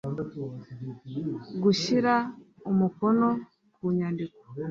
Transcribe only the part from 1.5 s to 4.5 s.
gushyira umukono ku nyandiko